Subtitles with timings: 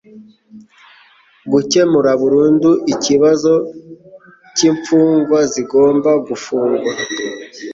[1.51, 3.53] gukemura burundu ikibazo
[4.55, 6.91] cy imfungwa zigomba gufungwa